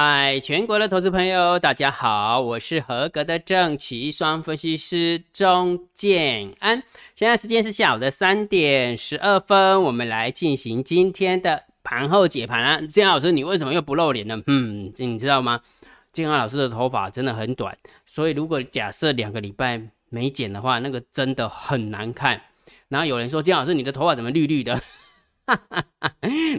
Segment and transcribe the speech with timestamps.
[0.00, 6.80] 嗨，全国的投资朋友，大家好，我是合格的正奇双分析师钟建安。
[7.16, 12.80] 现在时间是下午的三点十二分，我们来进行今天的盘后解盘啊。
[12.82, 14.40] 建安老师，你为什么又不露脸呢？
[14.46, 15.60] 嗯，你知道吗？
[16.12, 17.76] 建安老师的头发真的很短，
[18.06, 22.40] 所以如果假设两个礼拜没剪的话，那个真的很难看。
[22.86, 24.80] 然后有人说，建安老师，你的头发怎么绿绿的？
[25.48, 26.12] 哈哈哈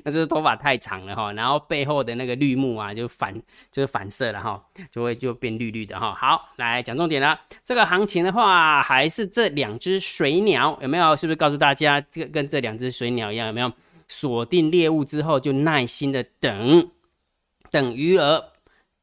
[0.04, 3.34] 那就是头发太长了哈，然后背后的那个绿幕啊，就反
[3.72, 6.16] 就是反射了哈，就会就变绿绿的哈。
[6.16, 11.16] 好，来讲重点了，这个行情的话，还是这两只水鸟有没有？
[11.16, 13.72] 是不是告诉大家，这个跟这两只水鸟一样，有没有
[14.08, 16.90] 锁定猎物之后，就耐心的等，
[17.70, 18.44] 等鱼儿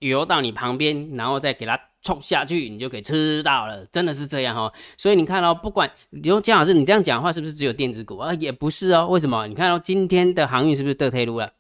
[0.01, 1.81] 游到你旁边，然后再给它。
[2.07, 4.73] 冲下去，你就可以吃到了，真的是这样哈。
[4.97, 5.91] 所以你看哦，不管
[6.23, 8.33] 比如姜老师，你这样讲话是不是只有电子股啊？
[8.35, 9.09] 也不是哦。
[9.09, 9.49] 为什么？
[9.49, 11.51] 你看到今天的航运是不是得退路了？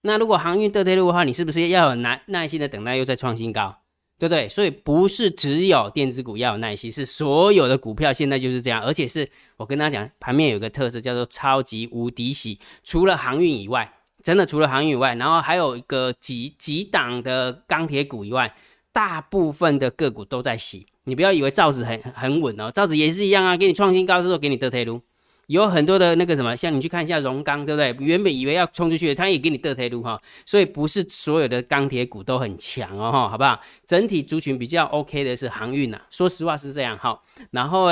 [0.00, 3.76] 那如果航运得退路的话，你是不是要有耐耐心的等待又再创新高，
[4.18, 4.48] 对不对？
[4.48, 8.82] 所以不是只有电子股要有耐心，是所有的股票现在就是这样。
[8.82, 18.54] 而且是我跟大家讲，盘面有个特色叫做超级无敌喜，除了航运以外，真的除了航运以外，然后还有一个几几档的钢铁股以外。
[18.92, 25.00] 大部分的个股都在洗，你不要以为造纸很很稳哦，造纸也是一样啊，给你创新高之后给你得退路，
[25.46, 27.94] 有很多的那个什么，像你去看一下荣钢，对不对？
[28.04, 33.60] 原本以为要冲出去，它也给你得退路哈，所以不是所有的钢铁股都很强哦哈，好不好？
[33.86, 37.20] 整体族群比较 OK 的是航运呐，说实话是这样哈，
[37.52, 37.86] 然后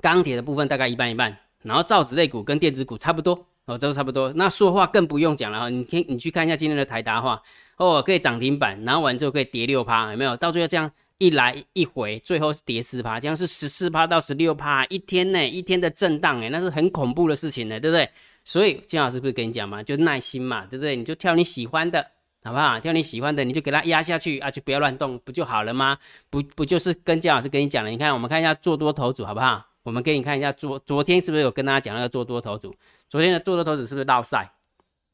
[0.00, 4.32] 钢铁的部分大概一半一半，然后造纸类股跟电子股差不多哦，都差不多。
[4.34, 7.42] 那说话更不用讲了哈，你听你去看一下今天的台达话。
[7.80, 10.36] 哦，可以涨停板，然后完之后可以跌六趴，有没有？
[10.36, 18.06] 到最后这样一来一回，最后是跌四趴，这样是十四趴到十六趴，一天呢，一天的震荡，哎，那是很恐怖的事情呢，对不对？
[18.44, 20.94] 所以金老师不是跟你讲嘛，就耐心嘛，对不对？
[20.94, 22.06] 你就挑你喜欢的，
[22.44, 22.78] 好不好？
[22.78, 25.96] 挑你喜欢的，你就给它压下去啊，就不要乱动，不就好了吗？
[26.28, 27.88] 不不就是跟金老师跟你讲了？
[27.88, 29.64] 你看，我们看一下做多头组，好不好？
[29.84, 32.74] 我们给你看一下昨昨天是不是有跟大家讲那个做多头组？
[33.08, 34.52] 昨天的做多头组是不是绕赛？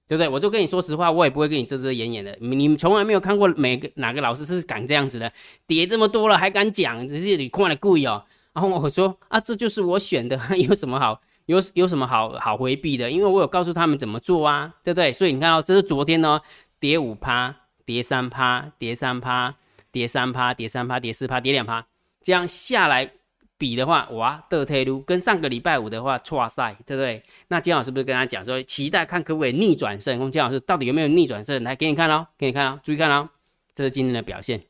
[0.09, 0.29] 对不对？
[0.29, 2.37] 我就跟你说实话，我也不会跟你遮遮掩掩的。
[2.41, 5.33] 你们从来没有看过每个哪个老师是敢这样子的，
[5.67, 8.25] 跌这么多了还敢讲，只是你看了故意哦。
[8.53, 13.11] 然后我说啊，这就是我选的， 有什么好有有什么好好回避的？
[13.11, 15.13] 因为我有告诉他们怎么做啊，对不对？
[15.13, 16.41] 所以你看到这是昨天呢，
[16.79, 19.55] 跌五趴，跌三趴，跌三趴，
[19.91, 21.85] 跌三趴，跌三趴，跌四趴，跌两趴，
[22.23, 23.13] 这样下来。
[23.59, 27.23] 比的话，哇，得退路跟上个礼拜五的话，错赛，对不对？
[27.49, 30.19] 那金老师不是跟他讲说，期待看可不可以逆转胜？
[30.19, 31.63] 问金老师到底有没有逆转胜？
[31.65, 33.29] 来给你看哦，给你看哦，注意看哦，
[33.75, 34.63] 这是今天的表现，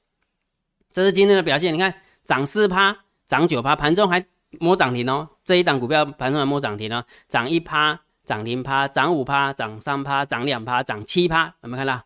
[0.92, 1.74] 这是今天的表现。
[1.74, 1.92] 你看
[2.24, 4.24] 涨四趴，涨九趴，盘中还
[4.60, 5.28] 摸涨停哦。
[5.42, 12.04] 这一档股票盘中还摸涨停哦，涨一趴，涨零趴，涨五趴，涨三趴，涨两趴，涨七趴，有没有看到？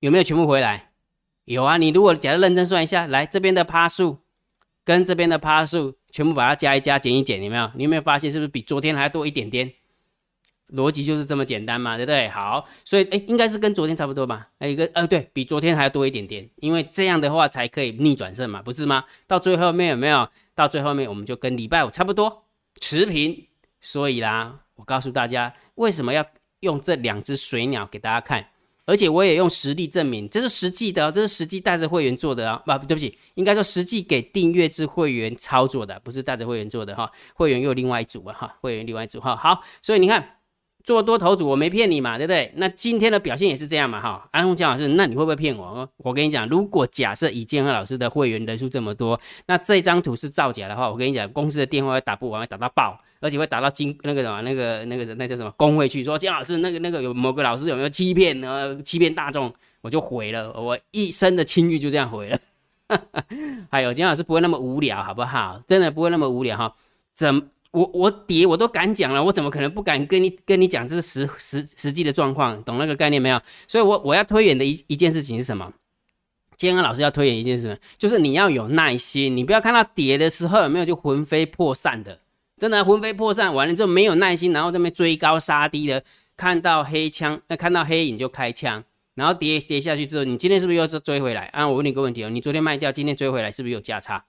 [0.00, 0.90] 有没有全部回来？
[1.44, 1.78] 有啊。
[1.78, 4.18] 你如果假设认真算一下，来这边的趴数。
[4.88, 7.70] 跟这边的趴数全部把它加一加减一减，有没有？
[7.74, 9.70] 你有没有发现是不是比昨天还要多一点点？
[10.72, 12.26] 逻辑就是这么简单嘛，对不对？
[12.30, 14.48] 好，所以哎，应该是跟昨天差不多吧？
[14.60, 19.04] 诶一个呃，对比昨天还要多一点点，因为这样的话才可以逆转胜嘛，不是吗？
[19.26, 20.26] 到最后面有没有？
[20.54, 22.46] 到最后面我们就跟礼拜五差不多
[22.80, 23.46] 持平。
[23.82, 26.24] 所以啦，我告诉大家为什么要
[26.60, 28.46] 用这两只水鸟给大家看。
[28.88, 32.62] 而且我也用实力证明，这是实际的，这是实际带着会员做的啊！
[32.64, 37.12] 不，对不起，应该说实际给订阅制会员操作的，不是带着会员做的哈。
[37.34, 39.36] 会员又另外一组啊，哈，会员另外一组哈。
[39.36, 40.34] 好，所以你看。
[40.84, 42.50] 做多头组，我没骗你嘛，对不对？
[42.56, 44.26] 那今天的表现也是这样嘛，哈。
[44.32, 45.86] 安红江老师，那你会不会骗我？
[45.98, 58.80] 我跟你讲，如果假设以建和老师的会员人数这么多，那这张图是造假的话，我跟你讲，公司的电话会打不完，会打到爆，而且会打到金那个什么那个那个那叫什么工会去，说姜老师那个那个有某个老师有没有欺骗呢？
[58.82, 62.38] 欺骗大众，我就毁了，我一生的清誉就这样毁了。
[63.70, 65.62] 还有姜老师不会那么无聊，好不好？
[65.66, 66.74] 真的不会那么无聊哈？
[67.14, 67.50] 怎？
[67.70, 72.64] 我我跌我都敢讲了，我怎么可能不敢跟你跟你讲这个实实实际的状况？
[72.64, 73.38] 懂那个概念没有？
[73.68, 75.70] 所以，我我要推演的一一件事情是什么？
[76.56, 82.18] 建安老师要推演一件事，就是你要有耐心，你不要看到跌的时候有没有就魂飞魄散的，
[82.58, 86.02] 真的魂飞魄散完了之后没有耐心，然后这边追高杀低的，
[86.36, 88.82] 看到黑枪那看到黑影就开枪，
[89.14, 91.42] 然后跌跌下去之后，你今天是不是又是追回来？
[91.46, 94.24] 啊，我问你个问题哦，你昨天卖掉，今天追回来是不是有价差？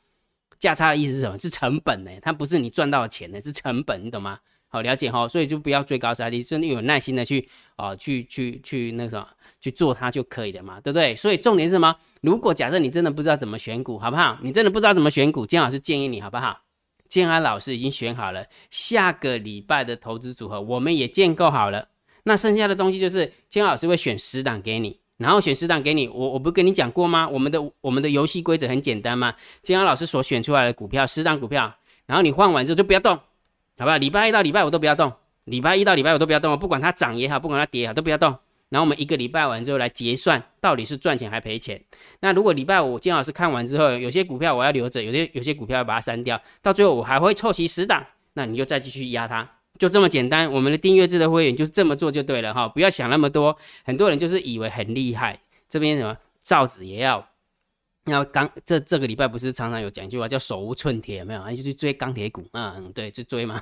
[0.60, 1.38] 价差的意思是什么？
[1.38, 2.12] 是成本呢？
[2.22, 4.40] 它不是你赚到的钱呢，是成本，你懂吗？
[4.72, 9.28] 好了解哈，所以就不要追高杀低，真的有耐心的去啊，去去去那个什么
[9.60, 11.16] 去做它就可以了嘛，对不对？
[11.16, 11.96] 所以重点是什么？
[12.22, 14.38] 如果假设你真的不知道怎么选股，好不好？
[14.44, 16.62] 你真的不知道怎么选股，姜老师建议你好不好？
[17.10, 21.90] 建安老师已经选好了下个礼拜的投资组合，我们也建构好了。
[22.24, 25.02] 那剩下的东西就是建安老师会选十档给你。
[25.18, 27.28] 然后选十档给你，我我不跟你讲过吗？
[27.28, 31.76] 我们的我们的游戏规则很简单嘛，建安老师所选出来的股票十档股票，
[32.06, 33.14] 然后你换完之后就不要动，
[33.78, 33.98] 好不好？
[33.98, 35.12] 礼拜一到礼拜五都不要动，
[35.44, 38.34] 礼拜一到礼拜五都不要动，不管它涨也好，不管它跌也好，都不要动。
[38.70, 41.84] 然后我们一个礼拜完之后来结算，到底是赚钱还赔钱？
[42.20, 49.50] 那如果礼拜五金老师看完之后，有些股票我要留着，有些有些股票要把它删掉，到最后我还会凑齐十档，那你就再继续压它，
[49.80, 50.52] 就这么简单。
[50.52, 53.58] 我们的订阅制的会员就这么做就对了哈，不要想那么多。
[53.84, 57.28] 很多人就是以为很厉害，这边什么造纸也要，
[58.06, 61.50] 那刚这这个礼拜不是常常有讲一句话叫手无寸铁，没有？
[61.56, 63.62] 就去追钢铁股嗯，对，去追嘛。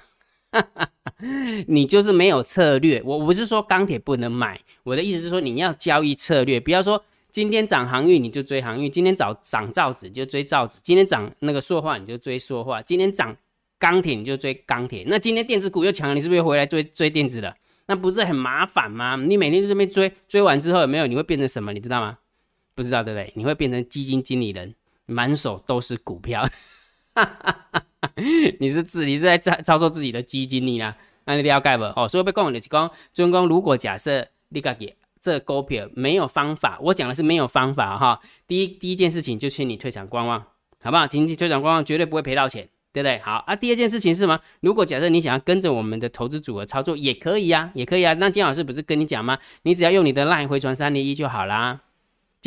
[1.68, 13.36] 你就是没有策略，我不是说钢铁不能买，我的意思是说你要交易策略，不要说今天涨航运你就追航运，今天早涨造纸就追造纸，今天涨那个塑化你就追塑化，今天涨
[13.80, 17.56] 钢铁你就追钢铁，那今天电子股又强，你是不是又回来追追电子的？
[17.88, 19.16] 那不是很麻烦吗？
[19.16, 21.72] 你每天在这边追，追完之后有没有你会变成什么？
[21.74, 22.18] 你知道吗？
[22.76, 23.32] 不知道对不对？
[23.36, 24.76] 你会变成基金经理人，
[25.06, 26.48] 满手都是股票。
[28.60, 30.96] 你是自你是在操操作自己的基金你啊？
[31.26, 31.84] 那你了解不？
[32.00, 38.20] 哦，所以被讲的是讲，尊公如果假设你个给这股票没有方法，我讲的是没有方法哈。
[38.48, 40.40] 第一第一件事情就请你退场观望，
[40.82, 41.06] 好不好？
[41.08, 43.20] 仅仅退场观望，绝对不会赔到钱，对不对？
[43.20, 43.56] 好啊。
[43.56, 44.40] 第二件事情是什么？
[44.62, 48.14] 如果假设你想要跟着我们的投资组合操作，也可以啊，也可以啊。
[48.14, 49.38] 那金老师不是跟你讲吗？
[49.64, 51.82] 你只要用你的 LINE 回传三零一就好啦。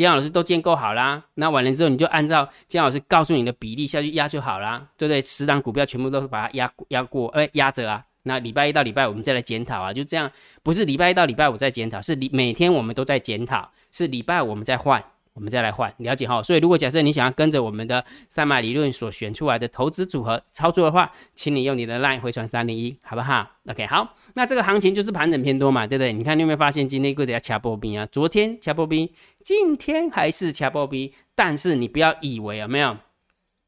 [0.01, 5.21] 姜老师都建构好啦，那完了之后你就按照姜老师告诉你的比例下去压就好啦，对不对？
[5.21, 8.03] 十档股票全部都是把它压压过，哎，压着啊。
[8.23, 10.31] 那礼拜一到礼拜五我们再来检讨啊，就这样，
[10.61, 15.03] 不是礼拜一到礼拜五再检讨，是礼每天我们都在检讨，是礼拜五我们再换。
[15.33, 16.43] 我们再来换，了解哈。
[16.43, 24.15] 所以如果假设你想要跟着我们的三马理论所选出来的投资组合操作的话，请你用你的 LINE 回传三零一，好不好？OK，好。
[24.33, 26.11] 那这个行情就是盘整偏多嘛，对不对？
[26.11, 28.05] 你看你有没有发现今天柜子要掐波兵啊？
[28.11, 29.09] 昨天掐波兵，
[29.43, 32.97] 今天还是掐波兵，但是你不要以为有没有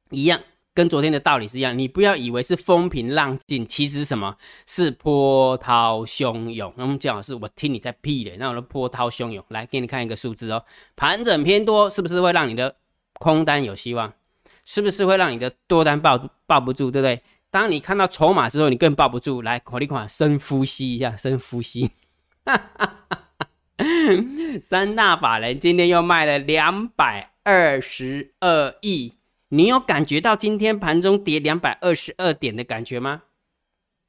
[0.10, 0.40] 一样。
[0.76, 4.36] 跟昨天的道理是一样，你不要以为是风平浪静，其实什么
[4.66, 6.74] 是波涛汹涌？
[6.76, 10.64] 那我们讲的是，我听你在屁嘞，那我的波涛汹涌，来给你看一个数字哦，
[10.96, 12.76] 盘整偏多，是不是会让你的
[13.20, 14.12] 空单有希望？
[14.66, 16.18] 是不是会让你的多单抱
[16.48, 17.22] 抱不住，对不对？
[17.52, 21.92] 当你看到筹码之后，你更抱不住，来，火力款深呼吸一下，深呼吸，
[24.64, 29.14] 三大法人今天又卖了两百二十二亿。
[29.54, 33.22] 你有感觉到今天盘中跌两百二十二点的感觉吗？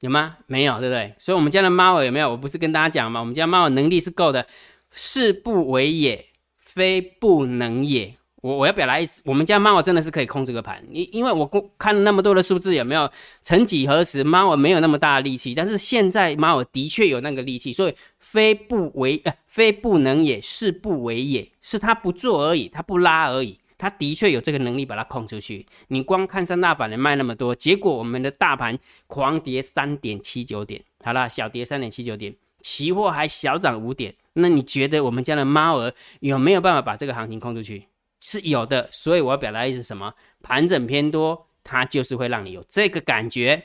[0.00, 0.38] 有吗？
[0.46, 1.14] 没有，对不对？
[1.18, 2.30] 所以，我们家的猫耳有没有？
[2.30, 3.20] 我不是跟大家讲吗？
[3.20, 4.46] 我们家猫耳能力是够的，
[4.90, 6.24] 是不为也，
[6.56, 8.16] 非不能也。
[8.40, 10.82] 我我要表达意思，我们家猫耳真的是可以控这个盘。
[10.90, 13.10] 因因为我看那么多的数字，有没有？
[13.42, 17.70] 曾几何时，猫耳没有那么大的力气，但是现在猫耳的确有那个力气。
[17.70, 23.58] 所以，非不为，呃，非不能也，是不为也，是他不做而已，他不拉而已。
[23.76, 25.66] 他的确有这个能力把它控出去。
[25.88, 34.14] 你光看三大板能卖那么多，结果我们的大盘狂跌三点七九点，好了，小跌三点七九点，期货还小涨五点。
[34.34, 37.86] 那你觉得我们家的猫儿有没有办法把这个行情控出去？
[38.20, 38.88] 是有的。
[38.90, 40.14] 所以我要表达意思是什么？
[40.42, 43.62] 盘整偏多，它就是会让你有这个感觉。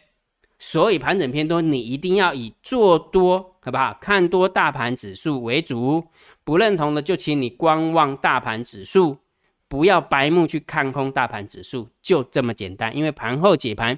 [0.59, 3.97] 所以盘整偏多，你一定要以做多，好不好？
[4.01, 6.03] 看多大盘指数为主。
[6.43, 9.17] 不认同的就请你观望大盘指数。
[9.69, 12.93] 不要白目去看空大盘指数，就这么简单。
[12.93, 13.97] 因为盘后解盘，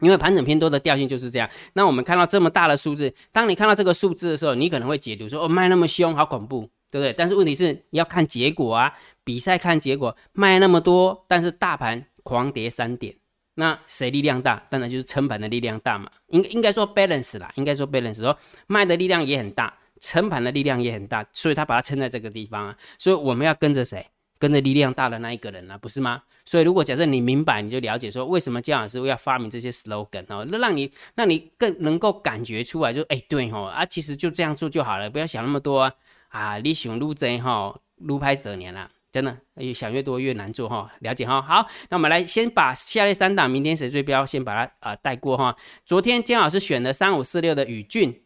[0.00, 1.48] 因为盘整偏多的调性就是这样。
[1.72, 8.92] 那我们看到这么大的数字，当你看到这个数字的时候，你可能会解读说：“哦，卖那么凶，好恐怖，对不对？”但是问题是要看结果啊，
[9.24, 13.14] 比赛看结果，卖那么多，但是大盘狂跌三点，
[13.54, 14.62] 那谁力量大？
[14.68, 16.10] 当然就是撑盘的力量大嘛。
[16.28, 22.76] 应应该说 balance 啦，应该说 balance，说卖的力量也很大，撑盘的力量也很大，所以他把它撑在这个地方啊。
[22.98, 24.06] 所以我们要跟着谁？
[24.42, 26.20] 跟着力量大的那一个人啊，不是吗？
[26.44, 35.94] 所以如果假设你明白，你就了解说为什么姜老师要发明这些 slogan 哦，那让你让你更能够感觉出来，就哎对吼啊，其实就这样做就好了，不要想那么多啊
[36.30, 36.58] 啊！
[36.58, 41.40] 你想录真哈，录拍十年了，真的越想越多越难做哈，了解哈。
[41.40, 45.54] 好，那我们来先把下列三档明天谁追标先把它啊带过哈。
[45.86, 48.20] 昨天姜老师选的三五四六的宇俊，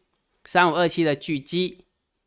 [0.46, 1.84] 三五二七的巨基。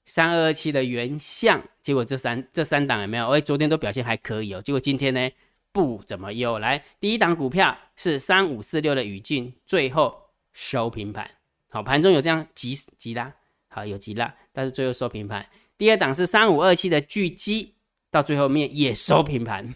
[0.10, 3.28] 三二二七的原相，结果这三这三档有没有？
[3.30, 4.60] 哎，昨天都表现还可以哦。
[4.60, 5.30] 结果今天呢，
[5.72, 6.58] 不怎么优。
[6.58, 10.20] 来，第一档股票是三五四六的宇俊，最后
[10.52, 11.30] 收平盘。
[11.70, 13.32] 好，盘中有这样急急拉，
[13.68, 15.46] 好有急拉，但是最后收平盘。
[15.78, 17.76] 第二档是三五二七的巨基，
[18.10, 19.76] 到最后面也收平盘。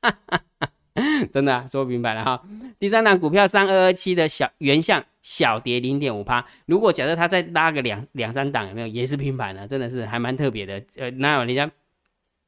[0.00, 0.73] 哈哈哈。
[1.32, 2.42] 真的说明白了哈。
[2.78, 6.44] 第三档股票三二二七的小原相小跌零点五趴。
[6.66, 9.66] 如果假设它再拉个两两三档，有没有也是平盘的？
[9.66, 10.80] 真的是还蛮特别的。
[10.96, 11.68] 呃，哪有人家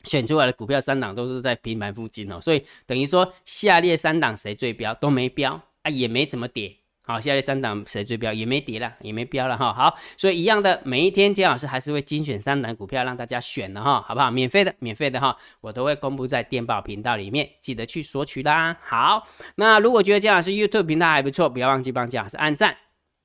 [0.05, 6.77] 选出来的股票三档都是在平盘附近哦，所以等于说下列三档谁最标都没标啊，也没怎么跌。
[7.09, 9.73] 好，下列三档谁最标也没跌了，也没标了哈。
[9.73, 14.29] 好，所以一样的，每一天姜老师还是会精选三档股票让大家选的哈，好不好？
[14.29, 18.77] 免费的，免费的哈，我都会公布在电报频道里面，记得去索取啦。
[18.83, 22.77] 好，那如果觉得姜老师 YouTube 频道还不错，不要忘记帮姜老师按赞、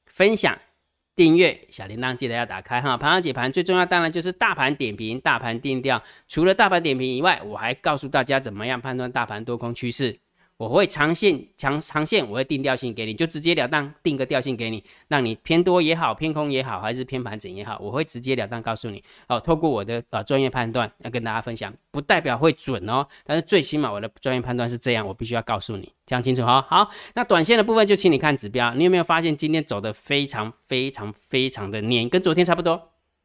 [0.05, 0.55] 分享、
[1.15, 2.95] 订阅，小铃铛记得要打开哈。
[2.95, 6.03] 盘上解盘最重要当然就是大盘点评、大盘定调。
[6.27, 10.19] 除了大盘点评以外，我还告诉大家怎么样判断大盘多空趋势。
[10.61, 19.39] 我会长线长长线，我会定调性给你，就直截了当定个调性给你，让你偏多也好，偏空也好，还是偏盘整也好，我会直截了当告诉你哦。
[19.39, 26.63] 透过我的呃专业判断要跟大家分享，不代表会准哦，但是最起码我的专业判断是这样，我必须要告诉你，讲清楚哈。
[26.69, 32.79] 好，那短线的部分就请你看指标，你有没有发现今天走的非常非常非常的黏，跟昨天差不多。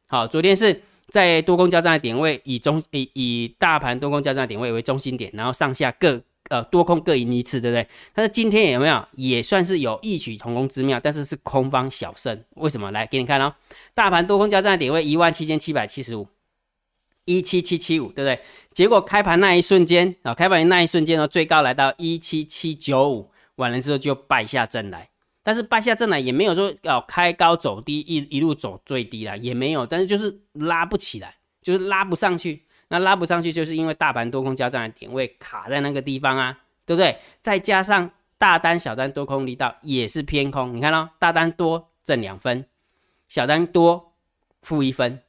[0.07, 6.19] 好，昨天是在多空交战的点位，以中以以大盘多空交战的点位为中心点，然后上下各。
[6.49, 7.87] 呃，多空各赢一次，对不对？
[8.13, 10.99] 但是今天有没有也算是有异曲同工之妙？
[10.99, 12.89] 但是是空方小胜，为什么？
[12.91, 13.53] 来给你看哦，
[13.93, 16.27] 大盘多空交战的点位一万七千七百七十五，
[17.25, 18.39] 一七七七五，对不对？
[18.71, 25.09] 结果开盘那一瞬间啊，开盘那一瞬间呢，最高来到一七七九五，完了之后就败下阵来。
[25.43, 29.85] 但是败下阵来也没有说要开高走低，一一路走最低啦，也没有。
[29.85, 32.63] 但是就是拉不起来，就是拉不上去。
[32.89, 37.17] 那拉不上去，就是因为大盘多空交战的点位卡在那个地方啊，对不对？
[37.41, 42.65] 再加上大单、小单多空力道也是偏空，你看到大单多挣两分，
[43.27, 44.13] 小单多
[44.61, 45.19] 负一分，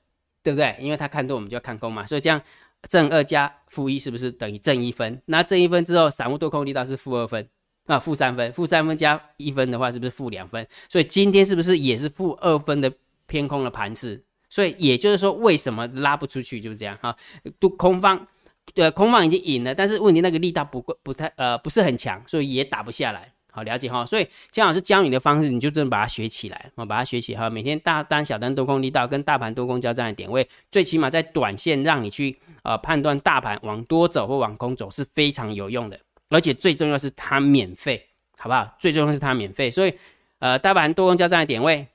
[0.42, 0.76] 对不对？
[0.78, 2.40] 因为他看多，我们就要看空嘛，所以这样
[2.88, 5.20] 正二加负一是不是等于正一分？
[5.26, 7.48] 那正一分之后，散户多空力道是负二分
[7.86, 10.64] 啊，负三分，负三分加一分的话，是不是负两分？
[10.88, 12.92] 所以今天是不是也是负二分的
[13.26, 14.22] 偏空的盘势？
[14.50, 17.14] 所以也就是说，为什么拉不出去就是这样哈？
[17.58, 18.26] 都空方，
[18.74, 23.32] 呃，空方已经赢了，但是问题那个力道不够不太呃不是很强，所以也打不下来。
[23.50, 24.06] 好了解哈。
[24.06, 27.50] 所以姜老师教你的方式，你就真的把它学起来，我把它学起哈。
[27.50, 35.98] 每天大单、小单多空力道跟大盘多空交战的点位，最起码在短线让你去呃判断大盘往多走或往空走是非常有用的，
[36.30, 38.06] 而且最重要是它免费，
[38.38, 38.76] 好不好？
[38.78, 39.70] 最重要是它免费。
[39.70, 39.92] 所以
[40.38, 41.86] 呃大盘多空交战的点位，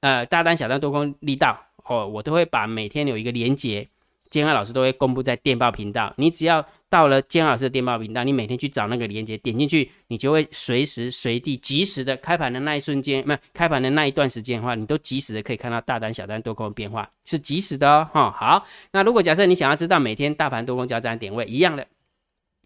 [0.00, 1.58] 呃大单、小单多空力道。
[1.88, 3.88] 哦，我都会把每天有一个连接，
[4.30, 6.12] 监安老师都会公布在电报频道。
[6.16, 18.08] 你只要到了监安老师的电报频道，你每天去找那个连接，点进去，你就会随时随地、及时的开盘的那一瞬间，不开盘的那一段时间的话，你都及时的可以看到大单、小单多空变化，是及时的哦。
[18.12, 21.86] 哈，好，那如果假设你想要知道每天大盘多空交战点位一样的。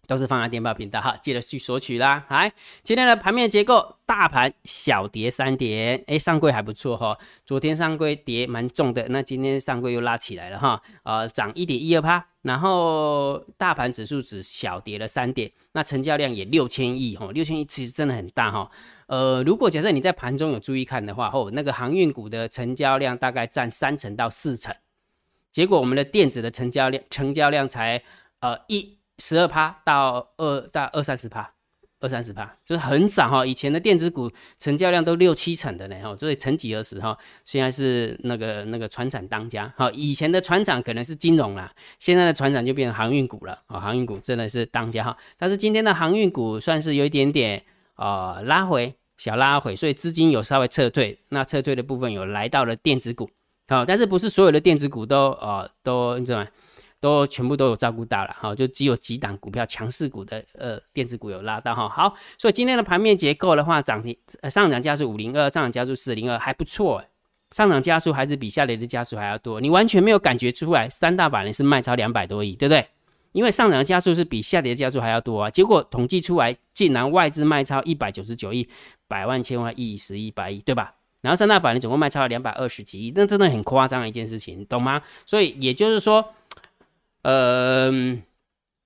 [0.05, 2.25] 都是放在电报频道哈，记得去索取啦。
[2.29, 2.51] 来，
[2.83, 7.17] 今天的盘面结构，大盘小跌三点，哎，上柜还不错哈。
[7.45, 12.25] 昨天上柜跌蛮重的，那今天上柜又拉起来了哈，呃，涨一点一二趴。
[12.41, 18.69] 然后大盘指数只小跌了三点，那成交量也六千亿哈，六千亿其实真的很大哈。
[19.07, 24.75] 呃，如果假设你在盘中有注意看的话，哦，那个航运股的成交量大概占三成到四成，
[25.49, 28.03] 结果我们的电子的成交量成交量才
[28.41, 28.97] 呃一。
[29.25, 31.49] 十二趴到二到二三十趴，
[32.01, 33.45] 二三十趴就是很少哈。
[33.45, 39.89] 以前的电子股成交量都六七成的呢哈，所以曾几何时哈，现在是那个那个船厂当家哈。
[39.93, 43.79] 以前的船厂可能是金融啦，现在的船厂就变成航运股了啊。
[43.79, 45.17] 航运股真的是当家哈。
[45.37, 47.63] 但是今天的航运股算是有一点点
[47.93, 51.17] 啊拉回，小拉回，所以资金有稍微撤退。
[51.29, 53.29] 那撤退的部分有来到了电子股
[53.69, 56.47] 好，但是不是所有的电子股都呃都你知道吗？
[57.03, 61.89] 都全部都有照顾到了哈，就只有几档股票强势股的呃电子股有拉到哈。
[61.89, 67.03] 好，所以今天的盘面结构的话，涨停呃上涨加速五零二，上涨加速四零二还不错，
[67.51, 70.87] 上涨加速还是比下跌的加速还要多，你完全没有感觉出来。
[70.87, 72.87] 三大法人是卖超两百多亿，对不对？
[73.33, 75.49] 因为上涨加速是比下跌的加速还要多啊。
[75.49, 78.69] 结果统计出来，竟然外资卖超一百九十九亿，
[79.09, 80.93] 百万千万亿十亿百亿，对吧？
[81.19, 85.01] 然后三大法人总共卖超了两百二十几亿，那真的很夸张的一件事情，懂吗？
[85.25, 86.23] 所以也就是说。
[87.23, 87.91] 呃，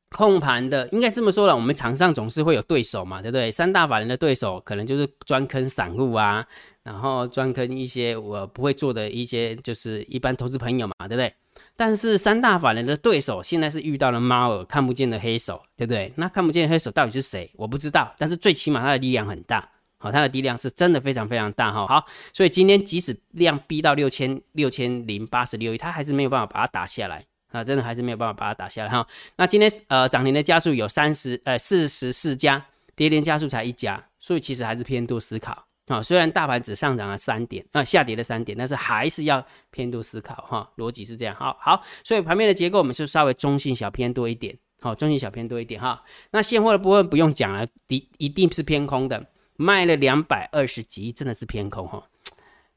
[0.10, 3.51] 控盘的应该这么说了，我们场上总是会有对手嘛，对不对？
[3.51, 6.46] 三大法人的对手可能就是专坑散户啊，
[6.84, 11.34] 然后专坑一些我不会做的一些，就是一般投资朋友嘛，对不对？
[11.75, 16.13] 但是三大法人的对手现在是遇到了猫耳看不见的黑手，对不对？
[16.15, 17.51] 那看不见的黑手到底是谁？
[17.56, 19.67] 我不知道，但是最起码它的力量很大，
[19.98, 21.86] 好，它的力量是真的非常非常大哈。
[21.88, 27.24] 好，所以今天即使量逼到六千六千零八十六亿，它还是没有办法把它打下来。
[27.57, 29.05] 啊，真的还是没有办法把它打下来哈。
[29.35, 32.63] 那今天呃涨停的家数有三十呃四十四家，
[32.95, 41.35] 跌停家数才一家，所以其实还是偏多思考，啊，虽然大盘只上涨了三点，啊，下跌了三点，但是还是要偏多思考哈，逻辑是这样。
[41.35, 46.03] 好好，所以盘面的结构我们是稍微中性小偏多一点，好，中性小偏多一点哈。
[46.31, 52.03] 那现货的部分不用讲了，一一定是偏空的，卖了两百二十几亿，真的是偏空哈。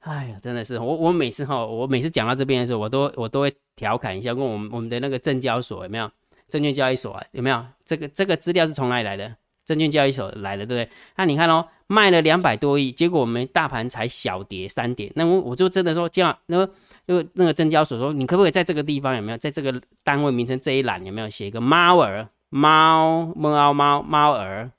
[0.01, 6.11] 哎呀，真的是我我每次哈，我每次讲到这边的时候，我都我都会调侃一下，问我们我们的那个证交所有没有，
[6.49, 9.37] 证券交易所啊有没有这个这个资料是从哪里来的？
[9.67, 10.97] 证券交易所来的，对不对？
[11.17, 15.13] 那你看哦，卖了两百多亿，结果我们大盘才小跌三点。
[15.15, 16.73] 那我我就真的说，这样，那个
[17.07, 24.73] 那个那个证交所说，你可不可以在这个地方有没有，在这个单位名称这一栏有没有写一个猫儿猫猫猫猫儿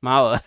[0.00, 0.40] 猫儿，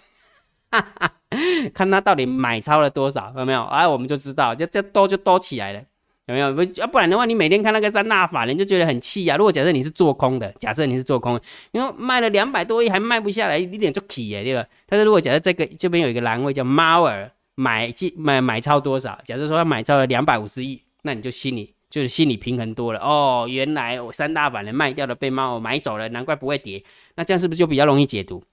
[1.74, 3.64] 看他到底买超了多少，有没有？
[3.66, 5.82] 哎，我们就知道，就这多就多起来了。
[6.30, 6.64] 有没有不？
[6.80, 9.36] 要不然的话，你每天看那个三大法人就觉得很气啊。
[9.36, 11.40] 如果假设你是做空的，假设你是做空，
[11.72, 14.64] 因为卖了两百多亿还卖不下来，一点就气耶，对吧？
[14.86, 19.20] 但是如果假设这个这边有一个栏位叫猫儿买进买买超多少？
[19.26, 23.48] 假设说他买超了两百五十亿，那你就心里就是心理平衡多了哦。
[23.50, 26.84] 原来我三大法人卖掉了，被猫儿买走了，难怪不会跌。
[27.16, 28.44] 那这样是不是就比较容易解读？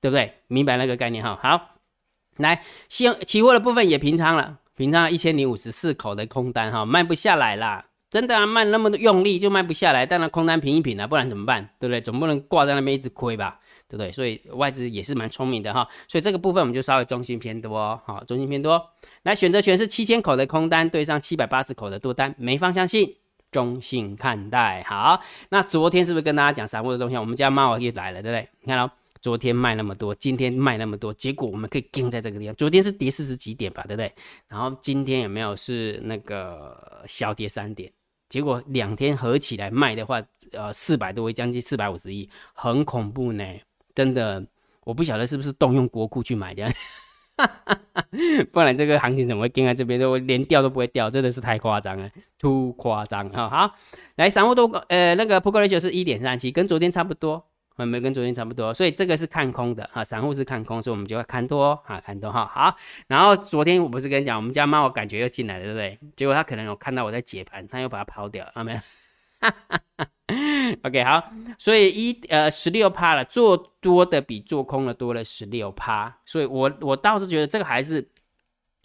[0.00, 0.30] 对不对？
[0.48, 1.38] 明白那个概念哈？
[1.42, 1.76] 好，
[2.36, 4.58] 来现期货的部分也平仓了。
[4.76, 11.68] 平常一千零五十四口的空单哈，卖不下来啦，真的啊，卖那么多用力就卖不下来，当然空单平一平啊，不然怎么办？
[11.78, 12.00] 对不对？
[12.00, 14.10] 总不能挂在那边一直亏吧，对不对？
[14.10, 18.84] 所以外资也是蛮聪明的哈，所以这个部分我们就稍微中心偏多，好，中心偏多。
[19.22, 23.14] 来，选择权是七千口的空单对上七百八十口的多单，没方向性，
[23.52, 24.82] 中性看待。
[24.88, 27.16] 好，那昨天是不是跟大家讲散户的东西？
[27.16, 28.48] 我们家猫又来了，对不对？
[28.62, 28.90] 你看哦。
[29.24, 32.54] 昨天卖那么多，今天卖那么多，结果我们可以盯在这个地方。
[32.56, 34.12] 昨天是跌四十几点吧，对不对？
[34.48, 37.90] 然后今天有没有是那个小跌三点？
[38.28, 43.42] 结果两天合起来卖的话，呃，四百多亿，将近四百五十亿，很恐怖呢。
[43.94, 44.46] 真的，
[44.84, 46.68] 我不晓得是不是动用国库去买的，
[48.52, 49.98] 不然这个行情怎么会盯在这边？
[49.98, 53.48] 都连掉都不会掉，真的是太夸张了，too 夸张哈。
[53.48, 53.74] 好，
[54.16, 57.46] 来，散户多呃，那个 p o k ratio 是一点三七，跟昨天差不多。
[57.76, 62.46] 我们跟昨天差不多，所以这个是看空的哈，散户是看空，所以我们就要看多哈，看多哈。
[62.46, 62.76] 好，
[63.08, 65.98] 然后昨天我不是跟你讲，我们家猫我感觉又进来了，对不对？
[66.14, 68.80] 结果它可能有看到我在解盘，它又把它抛掉，看到没有
[70.84, 78.08] ？OK，好，所以一呃十六趴了，做多的比做空的多了十六趴，所以我我倒是觉得这个还是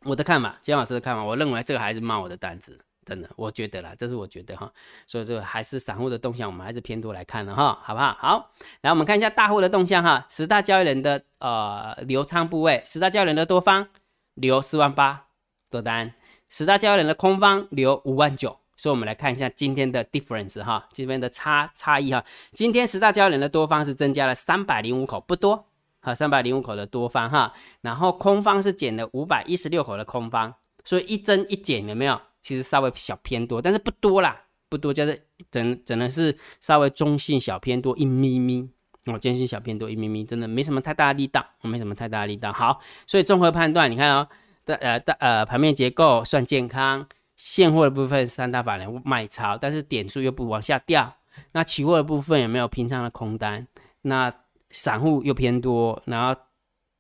[0.04, 2.80] 我的看法，姜老师的看法，我认为这个还是冒我的单子。
[3.10, 4.72] 真的，我觉得啦，这是我觉得哈，
[5.08, 8.16] 所以这个还是散户的动向，我们还是偏多来看的哈，好不好？
[8.20, 13.88] 好，来我们看一下大户的动向哈，十大交易人的呃流仓部位，十大交易人的多方
[14.36, 15.26] 留四万八
[15.72, 16.14] 多单，
[16.50, 25.66] 十大交易人的空方留五万九，所以我们来看一下今天的 difference 哈，这边的差差异哈，今天十大交易人的多方是增加了三百零五口，不多，
[26.02, 30.54] 哈，三百零五口的多方哈，然后空方是减了五百一十六口的空方，
[30.86, 32.22] 所以一增一减有没有？
[32.42, 35.22] 其实稍微小偏多，但是不多啦，不多，就是
[35.52, 38.70] 整整的是稍微中性小偏多一咪咪
[39.06, 42.54] 我坚信小偏多一咪咪，真的没什么太大的力道，没什么太大的力道。
[42.54, 44.28] 好，所以综合判断，你看哦，
[44.66, 51.16] 的呃的呃盘面结构算健康，现货的部分三大法人卖超，但是点数又不往下掉，
[51.54, 53.68] 那期货的部分有没有平常的空单？
[54.04, 54.32] 那
[54.70, 56.40] 散户又偏多，然后。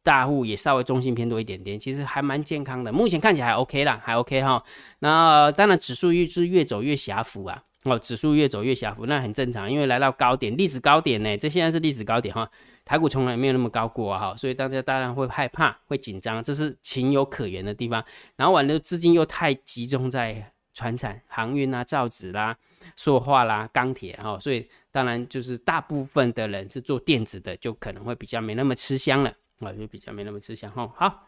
[0.04, 4.64] 大户也稍微中性偏多一点点，其实还蛮健康的，目前看起来还 OK 啦，还 OK 哈。
[5.00, 12.50] 那当然指数越是越走越狭幅啊，哦，指数越走越狭幅，那很正常，因为来到高点，历史高点呢，这现在是历史高点哈，
[12.86, 18.04] 台股从来没有那么高过哈，所以大家当然会害怕，会紧张，这是情有可原的地方。
[18.36, 22.56] 然后完了资金又太集中在船产、航运啊、造纸啦、
[22.96, 29.34] 塑化啦、钢铁哈，所以当然就是大部分的人是做电子的，就可能会比较没那么吃香了。
[29.60, 30.92] 啊，就比较没那么吃香哈。
[30.96, 31.28] 好，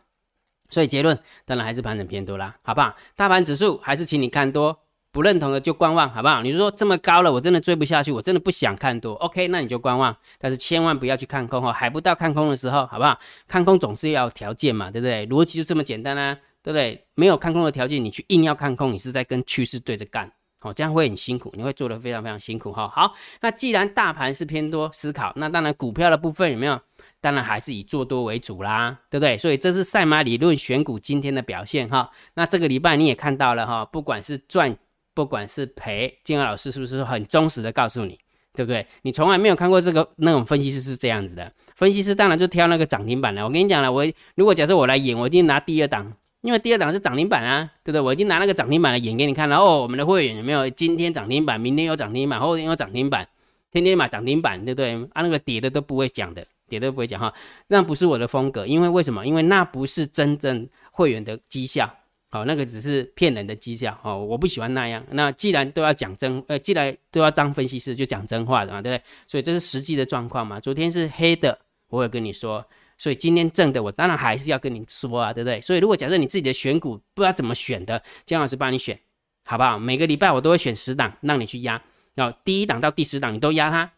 [0.70, 2.96] 所以结论当然还是盘整偏多啦，好不好？
[3.15, 4.78] 大盘指数还是请你看多，
[5.12, 6.41] 不认同的就观望，好不好？
[6.41, 9.50] 你说这么高了，我真的追不下去，我真的不想看多，OK？
[9.50, 13.20] 那你就观望，但是千万不要去看空哈，还不到看空的时候，好不好？
[13.48, 15.28] 看空总是要条件嘛，对不对？
[15.28, 17.06] 逻辑就这么简单啊，对不对？
[17.15, 20.32] 没有看空的条件，你去硬要看空，你是在跟趋势对着干。
[20.63, 22.88] 好，这样会很辛苦，你会做的非常非常辛苦哈。
[22.88, 26.80] 好，那既然大盘是偏多思考，那当然股票的部分有没有？
[27.21, 29.38] 当然还是以做多为主啦，对不对？
[29.38, 32.10] 所以这是赛马理论选股今天的表现哈。
[32.34, 34.75] 那这个礼拜你也看到了哈，不管是赚，
[35.13, 38.19] 不管是赔，金安老师是不是很忠实的告诉你，
[38.53, 38.86] 对不对？
[39.03, 43.45] 你从来没有看过这个那种分析师是这样子的，分析师当然就挑那个涨停板了。
[43.45, 44.05] 我跟你讲了，我
[44.36, 46.13] 如果假设我来演，我一定拿第二档。
[46.41, 48.01] 因为第二档是涨停板啊，对不对？
[48.01, 49.79] 我已经拿那个涨停板来演给你看了哦。
[49.84, 53.27] 我们的会员有没有今天涨停板，明天有涨停板，后天有涨停板，
[53.69, 54.95] 天天买涨停板，对不对？
[55.13, 56.43] 啊，那个跌的都不会讲的，
[56.79, 57.34] 跌都不会讲哈，
[57.67, 59.25] 那不是我的风格，因为为什么？
[59.27, 61.93] 因为那不是真正会员的绩效，
[62.29, 65.03] 好，那个只是骗人的绩效，哦，我不喜欢那样。
[65.12, 69.03] 那既然都要讲真，呃，既然都要当分析师，就讲真话的嘛，对不对？
[69.27, 70.60] 所以这是实际的状况嘛。
[70.60, 72.65] 昨天是黑的，我有跟你说，
[72.97, 75.62] 所以今天正的，我当然还是要跟你说啊，对不对？
[75.62, 78.97] 所以如果假设你自己的选股不知道怎么选的，姜老师帮你选，
[79.45, 79.77] 好不好？
[79.77, 81.81] 每个礼拜我都会选十档让你去压。
[82.13, 83.89] 然后第一档到第十档你都压它，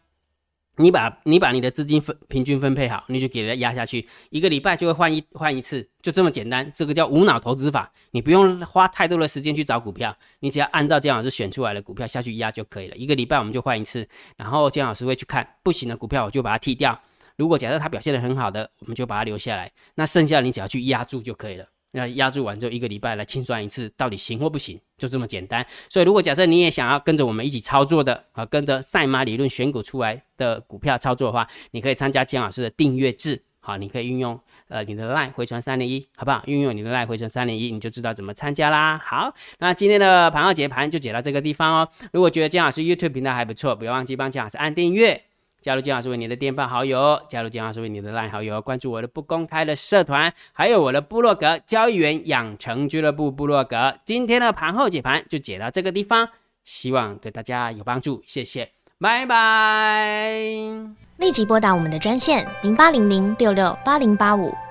[0.76, 6.68] 你把你把你的资金分平均分配好，你就给它压下去，一个礼拜就会换一换一次，就这么简单。
[6.74, 12.96] 这个叫无脑投资法，你不用花太多的时间去找股票，你只要按照姜老师选出来的股票下去压就可以了。
[12.96, 17.00] 一个礼拜我们就换一次，然后姜老师会去看不行的股票，我就把它剔掉。
[17.36, 19.70] 如果假设它表现的很好的，我们就把它留下来。
[19.94, 21.66] 那剩下你只要去压住就可以了。
[21.96, 25.64] 那压住完之后，一个礼拜来清算一次，到底行或不行，就这么简单。
[25.88, 33.42] 所以，如果假设你也想要跟着我们一起操作的啊，跟着赛马理论选股出来的股票操作的话，你可以参加姜老师的订阅制。
[33.60, 36.42] 好，你可以运用呃你的 line 回传三零一，好不好？
[36.46, 39.00] 运用你的 line 回传三零一，你就知道怎么参加啦。
[39.02, 41.88] 好，那今天的盘后解盘就解到这个地方哦。
[42.12, 45.22] 如果觉得姜老师 YouTube 频道还不错，不要忘记帮姜老师按订阅。
[45.64, 53.94] 加入金老师为你的电饭好友，加入金老师为你的赖好友，关注我的不公开的社团，还有我的部落格交易员养成俱乐部部落格。
[54.04, 56.28] 今天的盘后解盘就解到这个地方，
[56.66, 58.68] 希望对大家有帮助，谢谢，
[59.00, 60.34] 拜拜。
[61.16, 64.52] 立即拨打我们的专线零八零零六六八零八五